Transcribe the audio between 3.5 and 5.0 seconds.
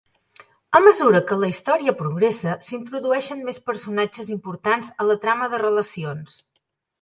més personatges importants